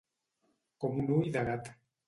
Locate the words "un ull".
1.03-1.31